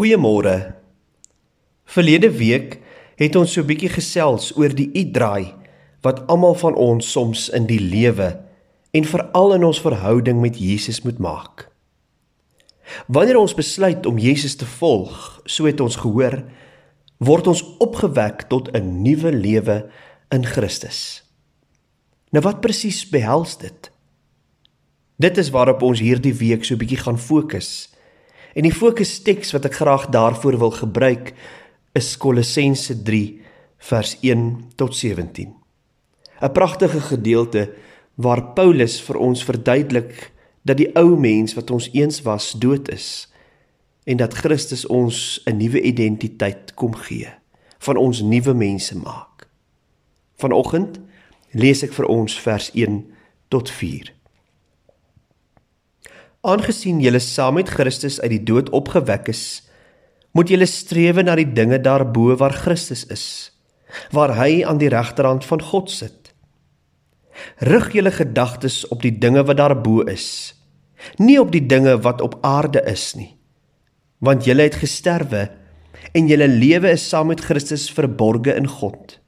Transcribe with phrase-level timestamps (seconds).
[0.00, 0.80] Goeiemôre.
[1.84, 2.78] Verlede week
[3.20, 5.52] het ons so 'n bietjie gesels oor die uitdraai
[6.00, 8.40] wat almal van ons soms in die lewe
[8.96, 11.68] en veral in ons verhouding met Jesus moet maak.
[13.08, 16.44] Wanneer ons besluit om Jesus te volg, so het ons gehoor,
[17.18, 19.90] word ons opgewek tot 'n nuwe lewe
[20.30, 21.28] in Christus.
[22.32, 23.90] Nou wat presies behels dit?
[25.18, 27.90] Dit is waarop ons hierdie week so 'n bietjie gaan fokus.
[28.54, 31.34] En die fokus-teks wat ek graag daarvoor wil gebruik
[31.94, 33.40] is Kolossense 3
[33.90, 35.54] vers 1 tot 17.
[36.40, 37.70] 'n Pragtige gedeelte
[38.14, 40.32] waar Paulus vir ons verduidelik
[40.62, 43.28] dat die ou mens wat ons eens was dood is
[44.04, 47.28] en dat Christus ons 'n nuwe identiteit kom gee,
[47.78, 49.48] van ons nuwe mense maak.
[50.36, 51.00] Vanoggend
[51.50, 53.04] lees ek vir ons vers 1
[53.48, 54.19] tot 4.
[56.40, 59.60] Aangesien julle saam met Christus uit die dood opgewek is,
[60.32, 63.24] moet julle strewe na die dinge daarbo waar Christus is,
[64.14, 66.30] waar hy aan die regterhand van God sit.
[67.68, 70.54] Rig julle gedagtes op die dinge wat daarbo is,
[71.20, 73.34] nie op die dinge wat op aarde is nie.
[74.24, 75.50] Want julle het gesterwe
[76.16, 79.18] en julle lewe is saam met Christus verborge in God.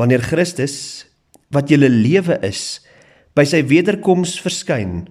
[0.00, 1.04] Wanneer Christus,
[1.52, 2.80] wat julle lewe is,
[3.36, 5.04] by sy wederkoms verskyn,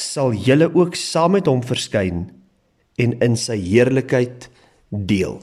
[0.00, 2.26] sal julle ook saam met hom verskyn
[3.00, 4.48] en in sy heerlikheid
[4.90, 5.38] deel.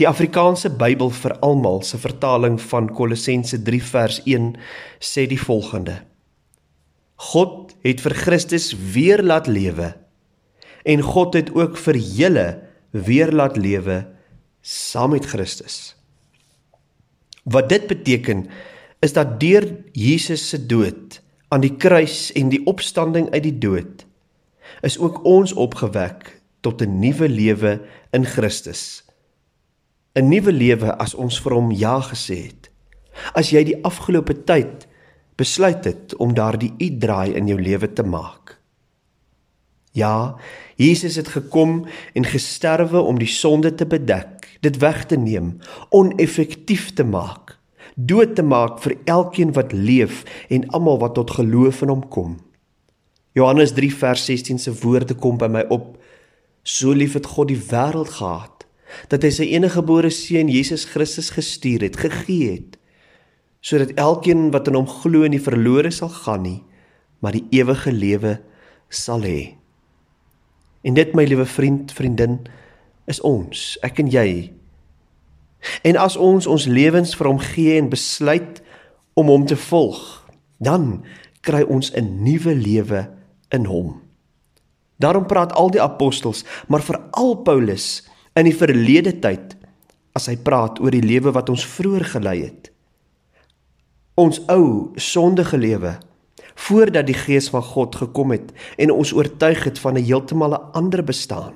[0.00, 4.54] Die Afrikaanse Bybel vir almal se vertaling van Kolossense 3 vers 1
[5.02, 6.00] sê die volgende:
[7.32, 9.94] God het vir Christus weer laat lewe
[10.86, 12.46] en God het ook vir julle
[12.92, 14.04] weer laat lewe
[14.62, 15.96] saam met Christus.
[17.44, 18.46] Wat dit beteken
[19.04, 24.06] is dat deur Jesus se dood aan die kruis en die opstanding uit die dood
[24.84, 27.80] is ook ons opgewek tot 'n nuwe lewe
[28.10, 29.04] in Christus.
[30.14, 32.70] 'n Nuwe lewe as ons vir hom ja gesê het.
[33.34, 34.86] As jy die afgelope tyd
[35.36, 38.58] besluit het om daardie uitdraai in jou lewe te maak.
[39.92, 40.36] Ja,
[40.76, 45.58] Jesus het gekom en gesterwe om die sonde te bedek, dit weg te neem,
[45.90, 47.55] oneffektief te maak
[47.96, 52.36] dood te maak vir elkeen wat leef en almal wat tot geloof in hom kom.
[53.36, 55.96] Johannes 3 vers 16 se woorde kom by my op.
[56.62, 58.66] So lief het God die wêreld gehad
[59.10, 62.76] dat hy sy eniggebore seun Jesus Christus gestuur het, gegee het
[63.66, 66.60] sodat elkeen wat in hom glo nie verlore sal gaan nie,
[67.18, 68.36] maar die ewige lewe
[68.94, 69.56] sal hê.
[70.86, 72.36] En dit my liewe vriend, vriendin,
[73.10, 74.28] is ons, ek en jy
[75.82, 78.62] En as ons ons lewens vir hom gee en besluit
[79.14, 80.00] om hom te volg,
[80.58, 81.04] dan
[81.40, 83.08] kry ons 'n nuwe lewe
[83.48, 84.02] in hom.
[84.96, 89.56] Daarom praat al die apostels, maar veral Paulus in die verlede tyd
[90.16, 92.70] as hy praat oor die lewe wat ons vroeër gelei het.
[94.16, 95.98] Ons ou sondige lewe
[96.56, 100.72] voordat die gees van God gekom het en ons oortuig het van 'n heeltemal 'n
[100.72, 101.52] ander bestaan.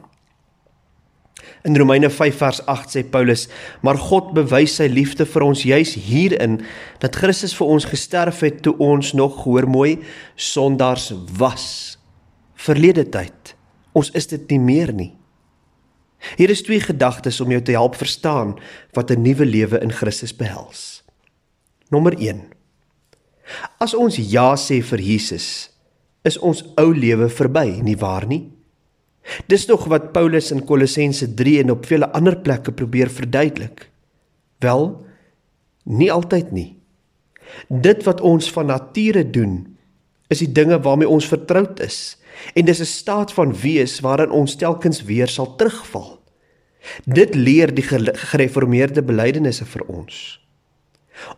[1.63, 3.49] In Romeine 5 vers 8 sê Paulus:
[3.81, 6.61] "Maar God bewys sy liefde vir ons juis hierin
[6.99, 9.99] dat Christus vir ons gesterf het toe ons nog hoor mooi
[10.37, 11.99] sondaars was."
[12.55, 13.57] Verlede tyd.
[13.93, 15.15] Ons is dit nie meer nie.
[16.37, 18.59] Hier is twee gedagtes om jou te help verstaan
[18.93, 21.03] wat 'n nuwe lewe in Christus behels.
[21.89, 22.43] Nommer 1.
[23.79, 25.71] As ons ja sê vir Jesus,
[26.23, 28.51] is ons ou lewe verby, nie waar nie?
[29.47, 33.91] Dis nog wat Paulus in Kolossense 3 en op vele ander plekke probeer verduidelik.
[34.59, 35.07] Wel,
[35.85, 36.77] nie altyd nie.
[37.69, 39.77] Dit wat ons van nature doen,
[40.31, 42.17] is die dinge waarmee ons vertroud is
[42.55, 46.21] en dis 'n staat van wees waarin ons telkens weer sal terugval.
[47.05, 50.41] Dit leer die gereformeerde belydenisse vir ons.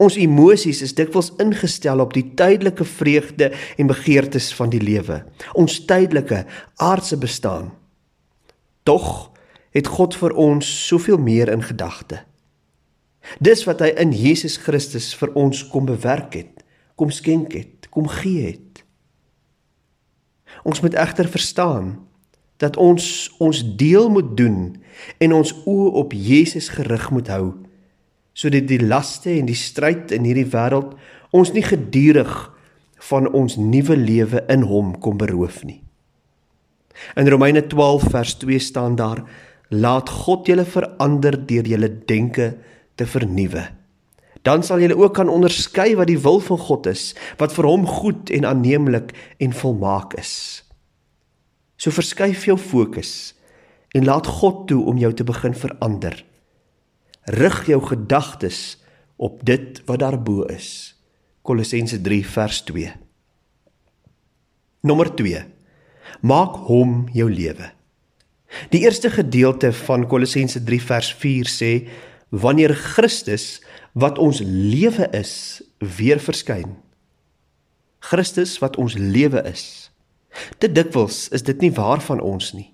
[0.02, 3.50] Ons emosies is dikwels ingestel op die tydelike vreugde
[3.80, 5.22] en begeertes van die lewe,
[5.58, 6.44] ons tydelike
[6.76, 7.72] aardse bestaan.
[8.82, 9.32] Tog
[9.72, 12.22] het God vir ons soveel meer in gedagte.
[13.40, 16.64] Dis wat hy in Jesus Christus vir ons kom bewerk het,
[16.98, 18.82] kom skenk het, kom gee het.
[20.68, 21.96] Ons moet egter verstaan
[22.62, 23.04] dat ons
[23.42, 24.58] ons deel moet doen
[25.18, 27.46] en ons oë op Jesus gerig moet hou
[28.34, 30.96] sodat die laste en die stryd in hierdie wêreld
[31.36, 32.32] ons nie gedurig
[33.08, 35.80] van ons nuwe lewe in hom kom beroof nie.
[37.16, 39.24] In Romeine 12 vers 2 staan daar:
[39.68, 42.52] Laat God julle verander deur julle denke
[42.94, 43.68] te vernuwe.
[44.42, 47.86] Dan sal julle ook kan onderskei wat die wil van God is, wat vir hom
[47.86, 50.62] goed en aanneemlik en volmaak is.
[51.78, 53.34] So verskuif jou fokus
[53.94, 56.14] en laat God toe om jou te begin verander.
[57.24, 58.78] Rig jou gedagtes
[59.16, 60.94] op dit wat daarbo is.
[61.42, 62.92] Kolossense 3 vers 2.
[64.80, 65.44] Nommer 2.
[66.20, 67.70] Maak hom jou lewe.
[68.70, 71.72] Die eerste gedeelte van Kolossense 3 vers 4 sê
[72.28, 76.76] wanneer Christus wat ons lewe is weer verskyn.
[78.02, 79.92] Christus wat ons lewe is.
[80.58, 82.72] Te dikwels is dit nie waar van ons nie.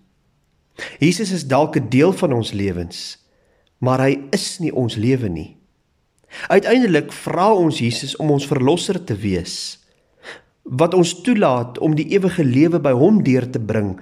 [1.03, 3.19] Jesus is dalk 'n deel van ons lewens,
[3.79, 5.57] maar hy is nie ons lewe nie.
[6.49, 9.79] Uiteindelik vra ons Jesus om ons verlosser te wees
[10.69, 13.95] wat ons toelaat om die ewige lewe by hom deur te bring.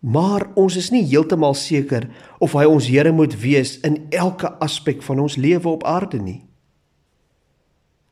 [0.00, 2.06] Maar ons is nie heeltemal seker
[2.40, 6.40] of hy ons Here moet wees in elke aspek van ons lewe op aarde nie.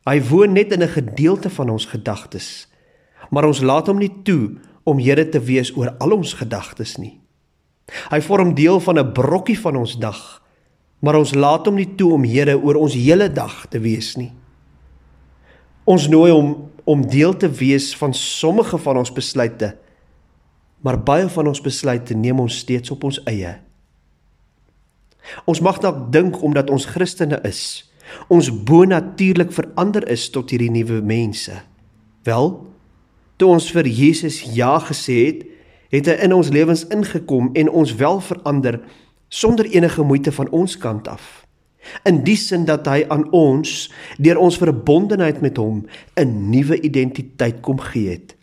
[0.07, 2.69] Hy woon net in 'n gedeelte van ons gedagtes,
[3.31, 7.21] maar ons laat hom nie toe om Here te wees oor al ons gedagtes nie.
[8.11, 10.43] Hy vorm deel van 'n brokkie van ons dag,
[11.01, 14.33] maar ons laat hom nie toe om Here oor ons hele dag te wees nie.
[15.87, 16.55] Ons nooi hom
[16.87, 19.75] om deel te wees van sommige van ons besluite,
[20.83, 23.57] maar baie van ons besluite neem ons steeds op ons eie.
[25.51, 27.61] Ons mag dalk dink omdat ons Christene is,
[28.31, 31.55] ons bonatuurlik verander is tot hierdie nuwe mense.
[32.27, 32.53] Wel,
[33.37, 35.43] toe ons vir Jesus ja gesê het,
[35.95, 38.81] het hy in ons lewens ingekom en ons wel verander
[39.29, 41.47] sonder enige moeite van ons kant af.
[42.03, 43.87] In die sin dat hy aan ons
[44.19, 45.87] deur ons verbondenheid met hom
[46.17, 48.37] 'n nuwe identiteit kom gee het.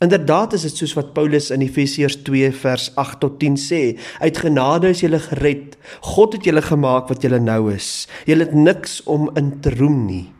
[0.00, 4.38] Inderdaad is dit soos wat Paulus in Efesiërs 2 vers 8 tot 10 sê, uit
[4.38, 5.76] genade is jy gered.
[6.00, 8.08] God het julle gemaak wat julle nou is.
[8.24, 10.32] Jy het niks om in te roem nie.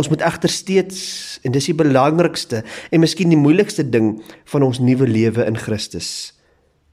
[0.00, 1.00] Ons moet egter steeds
[1.44, 6.32] en dis die belangrikste en miskien die moeilikste ding van ons nuwe lewe in Christus.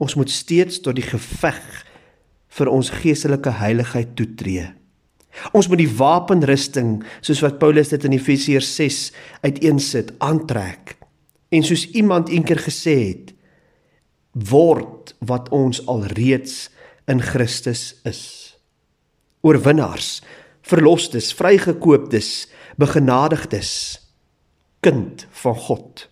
[0.00, 1.60] Ons moet steeds tot die geveg
[2.56, 4.70] vir ons geestelike heiligheid toetree.
[5.54, 9.00] Ons moet die wapenrusting soos wat Paulus dit in Efesiërs 6
[9.46, 10.96] uiteensit aantrek.
[11.50, 13.32] En soos iemand eendag gesê het,
[14.32, 16.68] word wat ons alreeds
[17.10, 18.22] in Christus is.
[19.42, 20.20] Oorwinnaars,
[20.66, 22.48] verlosters, vrygekooptes,
[22.78, 23.72] begenadigdes,
[24.84, 26.09] kind van God.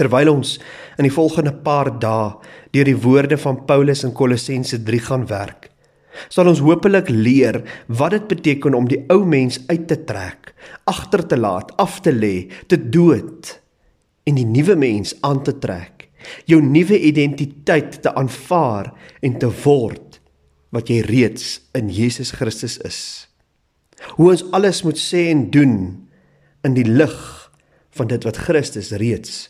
[0.00, 0.54] Terwyl ons
[0.96, 2.38] in die volgende paar dae
[2.72, 5.68] deur die woorde van Paulus in Kolossense 3 gaan werk,
[6.32, 7.60] sal ons hopelik leer
[8.00, 10.54] wat dit beteken om die ou mens uit te trek,
[10.88, 13.52] agter te laat, af te lê, te dood
[14.24, 16.08] en die nuwe mens aan te trek,
[16.48, 20.20] jou nuwe identiteit te aanvaar en te word
[20.72, 23.00] wat jy reeds in Jesus Christus is.
[24.16, 25.80] Hoe ons alles moet sê en doen
[26.64, 27.16] in die lig
[27.98, 29.48] van dit wat Christus reeds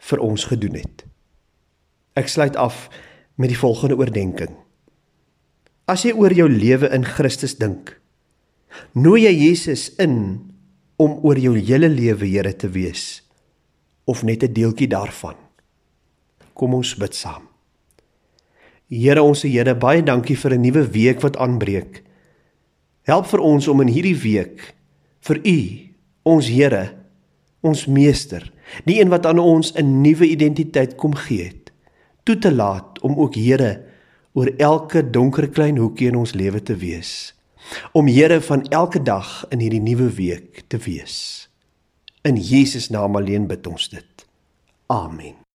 [0.00, 1.04] vir ons gedoen het.
[2.16, 2.88] Ek sluit af
[3.36, 4.56] met die volgende oordeenking.
[5.90, 7.96] As jy oor jou lewe in Christus dink,
[8.94, 10.16] nooi jy Jesus in
[11.00, 13.22] om oor jou hele lewe Here te wees
[14.10, 15.36] of net 'n deeltjie daarvan.
[16.54, 17.48] Kom ons bid saam.
[18.90, 22.02] Here ons Here, baie dankie vir 'n nuwe week wat aanbreek.
[23.02, 24.74] Help vir ons om in hierdie week
[25.20, 25.58] vir U,
[26.22, 26.94] ons Here,
[27.62, 28.52] ons meester,
[28.84, 31.72] die een wat aan ons 'n nuwe identiteit kom gee het,
[32.22, 33.82] toe te laat om ook Here
[34.32, 37.34] oor elke donker klein hoekie in ons lewe te wees.
[37.92, 41.48] Om Here van elke dag in hierdie nuwe week te wees.
[42.22, 44.26] In Jesus naam alleen bid ons dit.
[44.86, 45.39] Amen.